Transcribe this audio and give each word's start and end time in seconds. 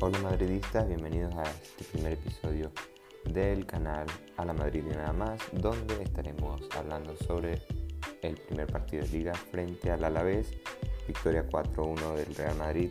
Hola 0.00 0.20
madridistas, 0.20 0.86
bienvenidos 0.86 1.34
a 1.34 1.42
este 1.42 1.82
primer 1.90 2.12
episodio 2.12 2.70
del 3.24 3.66
canal 3.66 4.06
A 4.36 4.44
la 4.44 4.52
Madrid 4.52 4.84
y 4.86 4.94
nada 4.94 5.12
más, 5.12 5.40
donde 5.50 6.00
estaremos 6.04 6.62
hablando 6.76 7.16
sobre 7.16 7.60
el 8.22 8.36
primer 8.36 8.68
partido 8.68 9.02
de 9.02 9.08
liga 9.08 9.34
frente 9.34 9.90
al 9.90 10.04
Alavés, 10.04 10.52
victoria 11.08 11.44
4-1 11.48 12.14
del 12.14 12.32
Real 12.36 12.56
Madrid. 12.56 12.90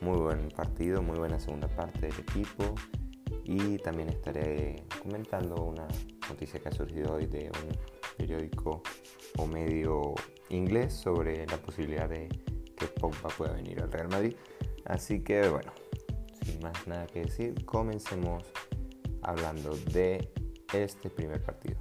Muy 0.00 0.18
buen 0.18 0.48
partido, 0.48 1.02
muy 1.02 1.16
buena 1.16 1.38
segunda 1.38 1.68
parte 1.68 2.08
del 2.08 2.18
equipo 2.18 2.74
y 3.44 3.78
también 3.78 4.08
estaré 4.08 4.82
comentando 5.00 5.54
una 5.62 5.86
noticia 6.28 6.58
que 6.58 6.68
ha 6.68 6.72
surgido 6.72 7.14
hoy 7.14 7.26
de 7.26 7.44
un 7.44 7.78
periódico 8.16 8.82
o 9.38 9.46
medio 9.46 10.14
inglés 10.48 10.94
sobre 10.94 11.46
la 11.46 11.58
posibilidad 11.58 12.08
de 12.08 12.28
que 12.76 12.86
Pogba 12.88 13.28
pueda 13.28 13.52
venir 13.52 13.80
al 13.80 13.92
Real 13.92 14.08
Madrid. 14.08 14.34
Así 14.84 15.20
que 15.22 15.48
bueno, 15.48 15.72
más 16.62 16.86
nada 16.86 17.06
que 17.06 17.22
decir, 17.22 17.64
comencemos 17.64 18.44
hablando 19.22 19.76
de 19.92 20.32
este 20.72 21.10
primer 21.10 21.42
partido. 21.42 21.78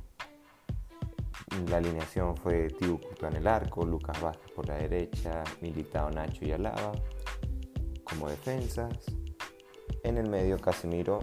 La 1.69 1.77
alineación 1.77 2.35
fue 2.37 2.67
Tibu 2.69 2.99
en 3.21 3.35
el 3.35 3.47
arco, 3.47 3.85
Lucas 3.85 4.19
Vázquez 4.21 4.51
por 4.51 4.67
la 4.67 4.75
derecha, 4.75 5.43
Militao, 5.61 6.09
Nacho 6.09 6.45
y 6.45 6.51
Alaba 6.51 6.93
como 8.03 8.29
defensas. 8.29 8.97
En 10.03 10.17
el 10.17 10.29
medio 10.29 10.57
Casemiro 10.57 11.19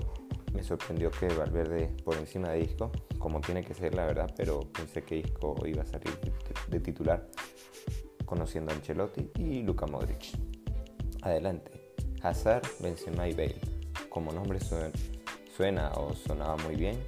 me 0.55 0.63
sorprendió 0.63 1.11
que 1.11 1.29
Valverde 1.29 1.89
por 2.05 2.17
encima 2.17 2.51
de 2.51 2.61
Isco, 2.61 2.91
como 3.19 3.41
tiene 3.41 3.63
que 3.65 3.75
ser 3.75 3.95
la 3.95 4.07
verdad, 4.07 4.33
pero 4.37 4.61
pensé 4.61 5.03
que 5.03 5.19
Isco 5.19 5.57
iba 5.67 5.83
a 5.83 5.87
salir 5.87 6.19
de 6.69 6.81
titular 6.81 7.29
conociendo 8.25 8.73
a 8.73 8.77
Ancelotti 8.77 9.31
y 9.39 9.63
Luka 9.63 9.87
Modric. 9.87 10.39
Adelante, 11.23 11.80
Hazard, 12.23 12.63
Benzema 12.81 13.29
y 13.29 13.33
Bale. 13.33 13.57
Como 14.09 14.33
nombre 14.33 14.59
suena, 15.57 15.93
o 15.93 16.15
sonaba 16.15 16.57
muy 16.59 16.77
bien. 16.77 16.99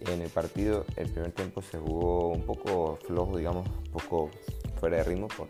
En 0.00 0.22
el 0.22 0.30
partido, 0.30 0.84
el 0.96 1.10
primer 1.10 1.32
tiempo 1.32 1.62
se 1.62 1.78
jugó 1.78 2.28
un 2.28 2.42
poco 2.42 2.98
flojo, 3.06 3.36
digamos, 3.36 3.66
un 3.68 3.90
poco 3.92 4.30
fuera 4.78 4.98
de 4.98 5.04
ritmo. 5.04 5.28
Por, 5.28 5.48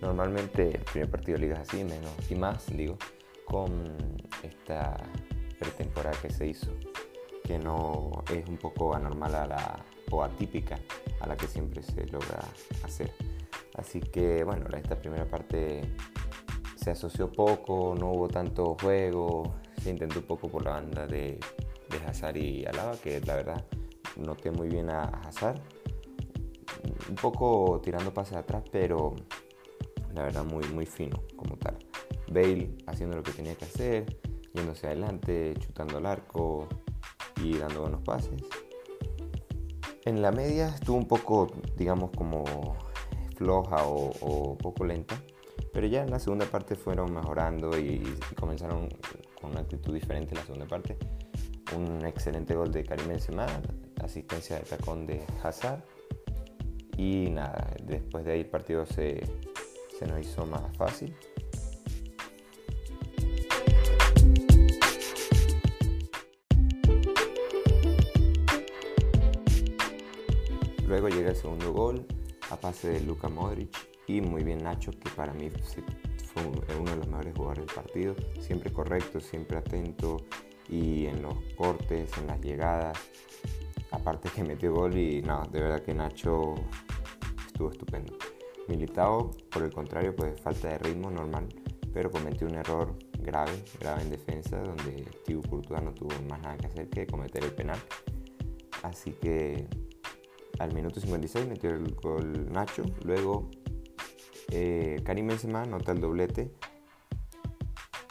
normalmente 0.00 0.76
el 0.76 0.84
primer 0.84 1.10
partido 1.10 1.38
de 1.38 1.46
ligas 1.46 1.60
así, 1.60 1.84
menos 1.84 2.12
y 2.30 2.34
más, 2.34 2.66
digo, 2.76 2.96
con 3.44 4.18
esta 4.42 4.96
pretemporada 5.58 6.16
que 6.20 6.30
se 6.30 6.48
hizo, 6.48 6.72
que 7.44 7.58
no 7.58 8.10
es 8.32 8.48
un 8.48 8.58
poco 8.58 8.94
anormal 8.94 9.34
a 9.34 9.46
la, 9.46 9.84
o 10.10 10.22
atípica 10.22 10.78
a 11.20 11.26
la 11.26 11.36
que 11.36 11.46
siempre 11.46 11.82
se 11.82 12.06
logra 12.06 12.40
hacer. 12.84 13.12
Así 13.74 14.00
que 14.00 14.44
bueno, 14.44 14.66
esta 14.76 14.96
primera 14.96 15.24
parte 15.24 15.82
se 16.82 16.90
asoció 16.90 17.30
poco, 17.30 17.94
no 17.96 18.10
hubo 18.10 18.28
tanto 18.28 18.76
juego, 18.80 19.54
se 19.80 19.90
intentó 19.90 20.18
un 20.18 20.26
poco 20.26 20.48
por 20.48 20.64
la 20.64 20.72
banda 20.72 21.06
de, 21.06 21.38
de 21.88 22.40
y 22.40 22.64
Alaba, 22.66 22.96
que 22.96 23.20
la 23.20 23.36
verdad 23.36 23.64
noté 24.16 24.50
muy 24.50 24.68
bien 24.68 24.90
a 24.90 25.04
Hazard, 25.04 25.60
un 27.08 27.14
poco 27.14 27.80
tirando 27.84 28.12
pases 28.12 28.36
atrás, 28.36 28.64
pero 28.72 29.14
la 30.12 30.22
verdad 30.22 30.44
muy, 30.44 30.64
muy 30.70 30.84
fino 30.84 31.22
como 31.36 31.56
tal. 31.56 31.78
Bale 32.32 32.74
haciendo 32.88 33.16
lo 33.16 33.22
que 33.22 33.30
tenía 33.30 33.54
que 33.54 33.64
hacer, 33.64 34.18
yéndose 34.52 34.88
adelante, 34.88 35.54
chutando 35.60 35.98
al 35.98 36.06
arco 36.06 36.66
y 37.44 37.58
dando 37.58 37.82
buenos 37.82 38.02
pases. 38.02 38.42
En 40.04 40.20
la 40.20 40.32
media 40.32 40.68
estuvo 40.68 40.96
un 40.96 41.06
poco, 41.06 41.46
digamos, 41.76 42.10
como 42.16 42.42
floja 43.36 43.86
o 43.86 44.58
poco 44.58 44.84
lenta, 44.84 45.22
pero 45.72 45.86
ya 45.86 46.02
en 46.02 46.10
la 46.10 46.18
segunda 46.18 46.46
parte 46.46 46.76
fueron 46.76 47.12
mejorando 47.12 47.78
y, 47.78 48.02
comenzaron 48.38 48.88
con 49.40 49.52
una 49.52 49.60
actitud 49.60 49.94
diferente 49.94 50.34
en 50.34 50.38
la 50.38 50.44
segunda 50.44 50.66
parte. 50.66 50.96
Un 51.76 52.04
excelente 52.04 52.54
gol 52.54 52.70
de 52.70 52.84
Karim 52.84 53.08
Benzema, 53.08 53.46
asistencia 54.02 54.58
de 54.58 54.64
tacón 54.64 55.06
de 55.06 55.24
Hazard. 55.42 55.82
Y 56.98 57.30
nada, 57.30 57.74
después 57.82 58.24
de 58.24 58.32
ahí 58.32 58.40
el 58.40 58.46
partido 58.46 58.84
se, 58.84 59.22
se 59.98 60.06
nos 60.06 60.20
hizo 60.20 60.44
más 60.46 60.76
fácil. 60.76 61.14
Luego 70.86 71.08
llega 71.08 71.30
el 71.30 71.36
segundo 71.36 71.72
gol 71.72 72.04
a 72.50 72.56
pase 72.56 72.88
de 72.88 73.00
Luka 73.00 73.30
Modric 73.30 73.91
y 74.06 74.20
muy 74.20 74.42
bien 74.42 74.62
Nacho, 74.62 74.90
que 74.92 75.10
para 75.10 75.32
mí 75.32 75.50
fue 76.32 76.42
uno 76.78 76.90
de 76.90 76.96
los 76.96 77.06
mejores 77.06 77.34
jugadores 77.36 77.66
del 77.66 77.74
partido, 77.74 78.16
siempre 78.40 78.72
correcto, 78.72 79.20
siempre 79.20 79.58
atento 79.58 80.16
y 80.68 81.06
en 81.06 81.22
los 81.22 81.34
cortes, 81.56 82.10
en 82.18 82.26
las 82.26 82.40
llegadas, 82.40 82.98
aparte 83.90 84.28
que 84.34 84.42
metió 84.42 84.72
gol 84.72 84.96
y 84.96 85.22
no, 85.22 85.42
de 85.50 85.60
verdad 85.60 85.82
que 85.82 85.94
Nacho 85.94 86.54
estuvo 87.46 87.70
estupendo. 87.70 88.16
Militao, 88.68 89.30
por 89.50 89.62
el 89.64 89.72
contrario, 89.72 90.14
pues 90.14 90.40
falta 90.40 90.68
de 90.68 90.78
ritmo 90.78 91.10
normal, 91.10 91.48
pero 91.92 92.10
cometió 92.10 92.46
un 92.46 92.54
error 92.54 92.96
grave, 93.18 93.52
grave 93.78 94.02
en 94.02 94.10
defensa, 94.10 94.58
donde 94.58 95.04
Thibaut 95.24 95.48
Courtois 95.48 95.82
no 95.82 95.92
tuvo 95.92 96.10
más 96.28 96.40
nada 96.42 96.56
que 96.56 96.66
hacer 96.66 96.88
que 96.88 97.06
cometer 97.06 97.44
el 97.44 97.52
penal. 97.52 97.78
Así 98.82 99.12
que 99.12 99.66
al 100.58 100.72
minuto 100.74 101.00
56 101.00 101.48
metió 101.48 101.70
el 101.70 101.94
gol 101.94 102.50
Nacho, 102.50 102.84
luego 103.04 103.50
eh, 104.54 105.00
Karim 105.02 105.28
Benzema 105.28 105.64
nota 105.64 105.92
el 105.92 106.00
doblete. 106.00 106.52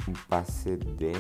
Un 0.08 0.16
pase 0.28 0.78
de... 0.78 1.14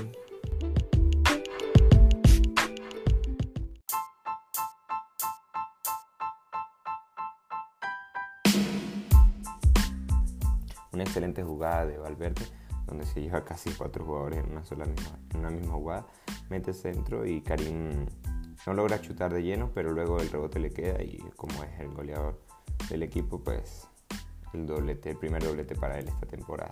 Una 10.91 11.03
excelente 11.03 11.43
jugada 11.43 11.85
de 11.85 11.97
Valverde, 11.97 12.41
donde 12.87 13.05
se 13.05 13.21
lleva 13.21 13.45
casi 13.45 13.69
cuatro 13.71 14.03
jugadores 14.03 14.39
en 14.39 14.51
una 14.51 14.63
sola 14.63 14.85
misma, 14.85 15.19
en 15.33 15.39
una 15.39 15.49
misma 15.51 15.73
jugada. 15.73 16.07
Mete 16.49 16.73
centro 16.73 17.25
y 17.25 17.41
Karim 17.41 18.07
no 18.65 18.73
logra 18.73 18.99
chutar 18.99 19.31
de 19.31 19.43
lleno, 19.43 19.71
pero 19.73 19.91
luego 19.91 20.19
el 20.19 20.29
rebote 20.29 20.59
le 20.59 20.71
queda 20.71 21.01
y 21.01 21.17
como 21.35 21.63
es 21.63 21.79
el 21.79 21.89
goleador 21.89 22.41
del 22.89 23.03
equipo, 23.03 23.39
pues 23.39 23.90
el 24.53 24.67
doblete, 24.67 25.11
el 25.11 25.17
primer 25.17 25.43
doblete 25.43 25.75
para 25.75 25.99
él 25.99 26.07
esta 26.07 26.25
temporada. 26.25 26.69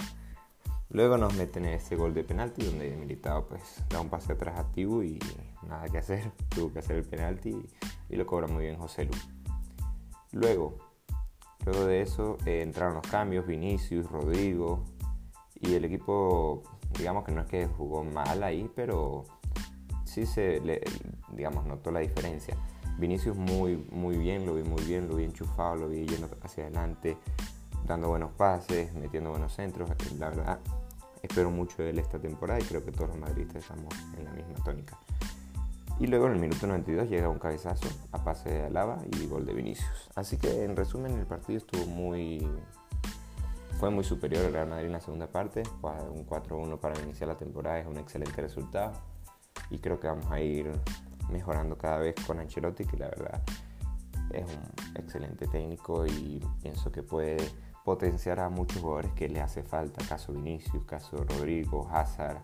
Luego 0.91 1.17
nos 1.17 1.35
meten 1.35 1.65
en 1.65 1.75
ese 1.75 1.95
gol 1.95 2.13
de 2.15 2.23
penalti 2.23 2.63
donde 2.63 2.95
Militao 2.97 3.45
pues 3.47 3.61
da 3.89 4.01
un 4.01 4.09
pase 4.09 4.33
atrás 4.33 4.59
activo 4.59 5.03
y 5.03 5.19
nada 5.67 5.87
que 5.87 5.99
hacer, 5.99 6.31
tuvo 6.49 6.73
que 6.73 6.79
hacer 6.79 6.95
el 6.95 7.03
penalti 7.03 7.55
y, 8.09 8.15
lo 8.15 8.25
cobra 8.25 8.47
muy 8.47 8.63
bien 8.63 8.77
José 8.77 9.05
Lu. 9.05 9.13
Luego, 10.31 10.77
luego 11.65 11.85
de 11.85 12.01
eso 12.01 12.37
eh, 12.45 12.61
entraron 12.63 12.95
los 12.95 13.07
cambios, 13.07 13.45
Vinicius, 13.45 14.09
Rodrigo 14.09 14.83
y 15.61 15.75
el 15.75 15.85
equipo 15.85 16.63
digamos 16.97 17.23
que 17.23 17.31
no 17.31 17.41
es 17.41 17.47
que 17.47 17.67
jugó 17.67 18.03
mal 18.03 18.43
ahí, 18.43 18.69
pero 18.75 19.25
sí 20.05 20.25
se 20.25 20.59
le, 20.61 20.81
digamos 21.31 21.65
notó 21.65 21.91
la 21.91 21.99
diferencia. 21.99 22.57
Vinicius 22.97 23.37
muy 23.37 23.77
muy 23.91 24.17
bien, 24.17 24.45
lo 24.45 24.55
vi 24.55 24.63
muy 24.63 24.83
bien, 24.83 25.07
lo 25.07 25.15
vi 25.15 25.23
enchufado, 25.23 25.75
lo 25.75 25.87
vi 25.87 26.05
yendo 26.05 26.29
hacia 26.41 26.63
adelante, 26.63 27.17
dando 27.89 28.07
buenos 28.07 28.31
pases, 28.33 28.93
metiendo 28.93 29.31
buenos 29.31 29.51
centros. 29.53 29.89
La 30.19 30.29
verdad, 30.29 30.59
espero 31.23 31.49
mucho 31.49 31.81
de 31.81 31.89
él 31.89 31.99
esta 31.99 32.19
temporada 32.19 32.59
y 32.59 32.63
creo 32.63 32.85
que 32.85 32.91
todos 32.91 33.09
los 33.09 33.17
madridistas 33.17 33.63
estamos 33.63 33.93
en 34.15 34.25
la 34.25 34.31
misma 34.31 34.63
tónica. 34.63 34.97
Y 35.99 36.05
luego 36.05 36.27
en 36.27 36.33
el 36.33 36.39
minuto 36.39 36.67
92 36.67 37.09
llega 37.09 37.27
un 37.27 37.39
cabezazo 37.39 37.87
a 38.11 38.23
pase 38.23 38.49
de 38.49 38.65
Alaba 38.67 38.99
y 39.11 39.25
gol 39.25 39.45
de 39.45 39.53
Vinicius. 39.53 40.09
Así 40.15 40.37
que 40.37 40.63
en 40.63 40.75
resumen 40.75 41.17
el 41.17 41.25
partido 41.25 41.57
estuvo 41.57 41.85
muy... 41.87 42.47
Fue 43.79 43.89
muy 43.89 44.03
superior 44.03 44.45
al 44.45 44.53
Real 44.53 44.67
Madrid 44.67 44.85
en 44.87 44.91
la 44.91 45.01
segunda 45.01 45.27
parte. 45.27 45.63
Un 45.81 46.27
4-1 46.27 46.79
para 46.79 46.99
iniciar 47.01 47.27
la 47.27 47.37
temporada 47.37 47.79
es 47.79 47.87
un 47.87 47.97
excelente 47.97 48.39
resultado. 48.41 48.93
Y 49.71 49.79
creo 49.79 49.99
que 49.99 50.07
vamos 50.07 50.29
a 50.31 50.39
ir 50.39 50.71
mejorando 51.31 51.77
cada 51.77 51.97
vez 51.97 52.15
con 52.27 52.39
Ancelotti, 52.39 52.85
que 52.85 52.97
la 52.97 53.07
verdad 53.07 53.41
es 54.31 54.45
un 54.45 54.95
excelente 54.95 55.47
técnico 55.47 56.05
y 56.05 56.45
pienso 56.61 56.91
que 56.91 57.03
puede 57.03 57.37
potenciar 57.89 58.39
a 58.39 58.49
muchos 58.49 58.83
jugadores 58.83 59.11
que 59.13 59.27
le 59.27 59.41
hace 59.41 59.63
falta, 59.63 60.05
caso 60.07 60.31
Vinicius, 60.31 60.85
caso 60.85 61.25
Rodrigo, 61.27 61.89
Hazard. 61.91 62.37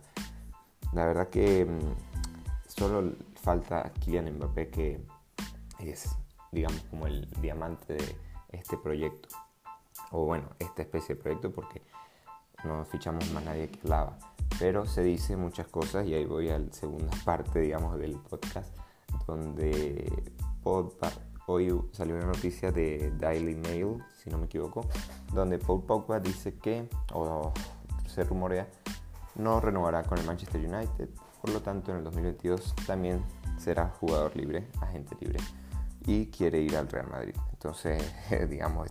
La 0.92 1.06
verdad 1.06 1.30
que 1.30 1.64
mm, 1.64 2.68
solo 2.68 3.14
falta 3.36 3.94
Kylian 4.00 4.38
Mbappé 4.38 4.70
que 4.72 5.06
es, 5.78 6.18
digamos, 6.52 6.82
como 6.90 7.06
el 7.06 7.30
diamante 7.42 7.94
de 7.94 8.16
este 8.50 8.76
proyecto. 8.76 9.30
O 10.10 10.26
bueno, 10.26 10.50
esta 10.58 10.82
especie 10.82 11.14
de 11.14 11.22
proyecto 11.22 11.52
porque 11.52 11.84
no 12.64 12.84
fichamos 12.84 13.30
más 13.30 13.46
nadie 13.46 13.70
que 13.70 13.88
lava. 13.88 14.18
Pero 14.58 14.88
se 14.88 15.04
dice 15.04 15.38
muchas 15.38 15.68
cosas 15.68 16.08
y 16.08 16.16
ahí 16.16 16.26
voy 16.26 16.50
a 16.50 16.58
la 16.58 16.74
segunda 16.74 17.12
parte, 17.24 17.60
digamos, 17.60 18.00
del 18.00 18.18
podcast, 18.18 18.76
donde 19.28 20.12
Hoy 21.48 21.72
salió 21.92 22.16
una 22.16 22.26
noticia 22.26 22.72
de 22.72 23.14
Daily 23.20 23.56
Mail, 23.56 24.04
si 24.18 24.30
no 24.32 24.38
me 24.40 24.46
equivoco, 24.46 24.88
donde 25.32 25.60
Paul 25.60 25.84
Pogba 25.84 26.20
dice 26.20 26.58
que, 26.58 26.90
o 27.14 27.54
se 28.08 28.24
rumorea, 28.24 28.68
no 29.36 29.60
renovará 29.60 30.02
con 30.04 30.18
el 30.18 30.26
Manchester 30.26 30.60
United, 30.62 31.10
por 31.42 31.52
lo 31.52 31.62
tanto 31.62 31.92
en 31.92 31.98
el 31.98 32.04
2022 32.04 32.76
también 32.88 33.24
será 33.58 33.90
jugador 34.00 34.36
libre, 34.36 34.68
agente 34.82 35.16
libre, 35.20 35.40
y 36.08 36.28
quiere 36.32 36.60
ir 36.62 36.76
al 36.78 36.88
Real 36.88 37.10
Madrid. 37.12 37.36
Entonces, 37.52 38.04
digamos, 38.50 38.90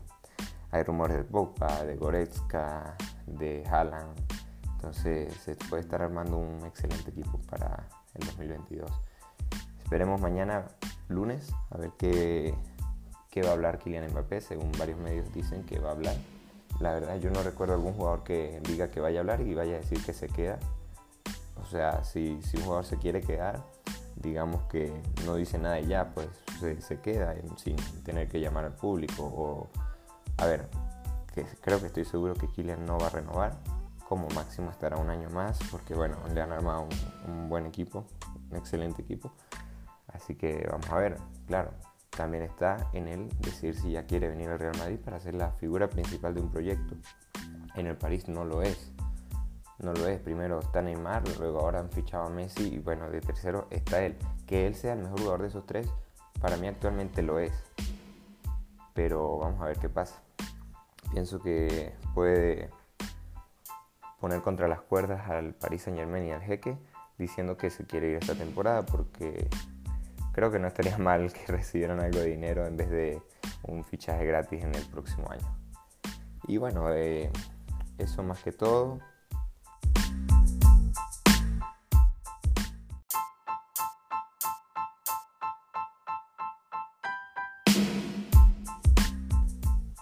hay 0.71 0.83
rumores 0.85 1.17
de 1.17 1.25
Pogba, 1.25 1.83
de 1.83 1.97
Goretzka, 1.97 2.97
de 3.27 3.65
Haaland, 3.67 4.17
entonces 4.77 5.35
se 5.39 5.57
puede 5.57 5.83
estar 5.83 6.03
armando 6.03 6.37
un 6.37 6.65
excelente 6.67 7.11
equipo 7.11 7.41
para 7.51 7.89
el 8.15 8.27
2022. 8.27 8.91
Esperemos 9.83 10.21
mañana 10.21 10.67
lunes 11.09 11.53
a 11.71 11.79
ver 11.79 11.91
qué, 11.99 12.55
qué 13.31 13.43
va 13.43 13.51
a 13.51 13.53
hablar 13.53 13.79
Kylian 13.79 14.11
Mbappé, 14.11 14.41
según 14.41 14.73
varios 14.79 14.99
medios 14.99 15.33
dicen 15.33 15.65
que 15.65 15.79
va 15.79 15.91
a 15.91 15.93
hablar. 15.93 16.17
La 16.81 16.93
verdad 16.93 17.17
yo 17.17 17.31
no 17.31 17.43
recuerdo 17.43 17.75
algún 17.75 17.93
jugador 17.93 18.25
que 18.25 18.61
diga 18.65 18.91
que 18.91 19.01
vaya 19.01 19.19
a 19.19 19.21
hablar 19.21 19.41
y 19.41 19.55
vaya 19.55 19.77
a 19.77 19.79
decir 19.79 20.05
que 20.05 20.13
se 20.13 20.29
queda. 20.29 20.59
O 21.63 21.67
sea, 21.67 22.05
si, 22.05 22.41
si 22.43 22.57
un 22.57 22.65
jugador 22.65 22.85
se 22.85 22.99
quiere 22.99 23.21
quedar, 23.21 23.63
digamos 24.17 24.63
que 24.65 24.93
no 25.25 25.37
dice 25.37 25.59
nada 25.59 25.81
y 25.81 25.87
ya, 25.87 26.13
pues 26.13 26.29
se, 26.61 27.01
queda 27.01 27.35
sin 27.57 27.77
tener 28.05 28.29
que 28.29 28.41
llamar 28.41 28.65
al 28.65 28.75
público. 28.75 29.25
O, 29.25 29.69
a 30.39 30.47
ver, 30.47 30.69
que 31.35 31.45
creo 31.61 31.81
que 31.81 31.87
estoy 31.87 32.05
seguro 32.05 32.35
que 32.35 32.49
Kylian 32.49 32.85
no 32.85 32.99
va 32.99 33.07
a 33.07 33.11
renovar. 33.11 33.57
Como 34.09 34.29
máximo 34.35 34.71
estará 34.71 34.97
un 34.97 35.09
año 35.09 35.31
más, 35.31 35.59
porque 35.71 35.95
bueno, 35.95 36.17
le 36.33 36.41
han 36.41 36.53
armado 36.53 36.87
un 37.27 37.49
buen 37.49 37.67
equipo, 37.67 38.05
un 38.51 38.57
excelente 38.57 39.03
equipo. 39.03 39.33
Así 40.25 40.37
que 40.37 40.67
vamos 40.71 40.89
a 40.89 40.97
ver, 40.97 41.19
claro, 41.47 41.71
también 42.09 42.45
está 42.45 42.89
en 42.95 43.09
él 43.09 43.29
decir 43.41 43.75
si 43.75 43.91
ya 43.91 44.07
quiere 44.07 44.31
venir 44.31 44.49
al 44.49 44.59
Real 44.59 44.75
Madrid 44.79 44.99
para 44.99 45.21
ser 45.21 45.35
la 45.35 45.51
figura 45.53 45.91
principal 45.91 46.35
de 46.35 46.41
un 46.41 46.51
proyecto. 46.51 46.95
En 47.75 47.87
el 47.87 47.99
París 47.99 48.27
no 48.27 48.43
lo 48.47 48.63
es. 48.63 48.91
No 49.81 49.93
lo 49.93 50.09
es. 50.09 50.19
Primero 50.21 50.61
está 50.61 50.81
Neymar, 50.81 51.25
luego 51.39 51.61
ahora 51.61 51.81
han 51.81 51.91
fichado 51.91 52.25
a 52.25 52.31
Messi 52.31 52.77
y 52.77 52.79
bueno, 52.79 53.11
de 53.11 53.21
tercero 53.21 53.67
está 53.69 54.03
él. 54.03 54.17
Que 54.47 54.67
él 54.67 54.75
sea 54.75 54.95
el 54.95 55.01
mejor 55.01 55.19
jugador 55.19 55.43
de 55.43 55.49
esos 55.49 55.67
tres, 55.67 55.91
para 56.41 56.57
mí 56.57 56.69
actualmente 56.69 57.21
lo 57.21 57.39
es. 57.39 57.53
Pero 58.95 59.37
vamos 59.37 59.61
a 59.61 59.67
ver 59.67 59.79
qué 59.79 59.91
pasa. 59.91 60.23
Pienso 61.13 61.39
que 61.43 61.93
puede 62.15 62.71
poner 64.21 64.41
contra 64.41 64.69
las 64.69 64.81
cuerdas 64.81 65.29
al 65.29 65.53
Paris 65.53 65.83
Saint 65.83 65.99
Germain 65.99 66.25
y 66.25 66.33
al 66.33 66.41
Jeque 66.41 66.79
diciendo 67.19 67.59
que 67.59 67.69
se 67.69 67.85
quiere 67.85 68.09
ir 68.09 68.17
esta 68.17 68.35
temporada 68.35 68.87
porque 68.87 69.51
creo 70.35 70.51
que 70.51 70.59
no 70.59 70.67
estaría 70.67 70.99
mal 70.99 71.33
que 71.33 71.47
recibieran 71.51 72.01
algo 72.01 72.19
de 72.19 72.27
dinero 72.27 72.67
en 72.67 72.77
vez 72.77 72.91
de 72.91 73.23
un 73.63 73.85
fichaje 73.85 74.27
gratis 74.27 74.63
en 74.63 74.75
el 74.75 74.85
próximo 74.87 75.31
año. 75.31 75.47
Y 76.47 76.59
bueno, 76.59 76.93
eh, 76.93 77.31
eso 77.97 78.23
más 78.23 78.43
que 78.43 78.53
todo. 78.53 78.99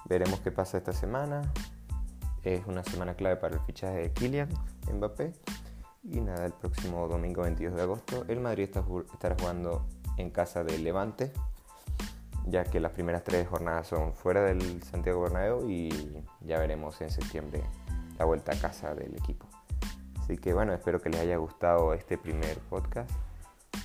Veremos 0.06 0.40
qué 0.40 0.50
pasa 0.50 0.79
esta 0.79 0.93
semana. 0.93 1.43
Es 2.43 2.67
una 2.67 2.82
semana 2.82 3.14
clave 3.14 3.37
para 3.37 3.55
el 3.55 3.61
fichaje 3.61 3.99
de 3.99 4.12
Kylian 4.12 4.49
Mbappé. 4.93 5.32
Y 6.02 6.20
nada, 6.20 6.44
el 6.44 6.52
próximo 6.52 7.06
domingo 7.06 7.43
22 7.43 7.76
de 7.76 7.82
agosto 7.82 8.25
el 8.26 8.40
Madrid 8.40 8.69
estará 9.14 9.37
jugando 9.38 9.87
en 10.17 10.31
casa 10.31 10.64
del 10.64 10.85
Levante, 10.85 11.32
ya 12.47 12.64
que 12.64 12.81
las 12.81 12.93
primeras 12.93 13.25
tres 13.25 13.49
jornadas 13.49 13.87
son 13.87 14.14
fuera 14.14 14.43
del 14.43 14.82
Santiago 14.82 15.23
Bernabéu 15.23 15.69
y 15.69 15.91
ya 16.41 16.59
veremos 16.59 17.00
en 17.00 17.11
septiembre 17.11 17.62
la 18.19 18.25
vuelta 18.25 18.53
a 18.53 18.56
casa 18.56 18.94
del 18.94 19.14
equipo. 19.14 19.47
Así 20.20 20.38
que 20.38 20.55
bueno, 20.55 20.73
espero 20.73 21.00
que 21.00 21.11
les 21.11 21.20
haya 21.20 21.37
gustado 21.37 21.94
este 21.94 22.19
primer 22.19 22.59
podcast. 22.61 23.11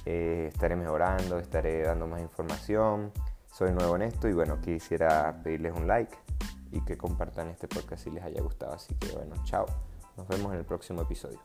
Eh, 0.05 0.49
estaré 0.53 0.75
mejorando, 0.75 1.39
estaré 1.39 1.83
dando 1.83 2.07
más 2.07 2.21
información. 2.21 3.11
Soy 3.51 3.71
nuevo 3.71 3.95
en 3.95 4.03
esto 4.03 4.27
y 4.27 4.33
bueno, 4.33 4.61
quisiera 4.61 5.41
pedirles 5.43 5.73
un 5.73 5.87
like 5.87 6.15
y 6.71 6.81
que 6.81 6.97
compartan 6.97 7.49
este 7.49 7.67
podcast 7.67 8.03
si 8.03 8.11
les 8.11 8.23
haya 8.23 8.41
gustado. 8.41 8.73
Así 8.73 8.93
que 8.95 9.11
bueno, 9.13 9.35
chao. 9.45 9.65
Nos 10.15 10.27
vemos 10.27 10.53
en 10.53 10.59
el 10.59 10.65
próximo 10.65 11.01
episodio. 11.01 11.39